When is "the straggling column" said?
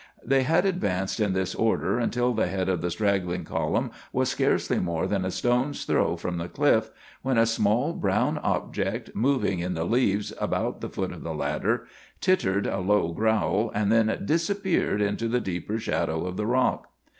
2.81-3.91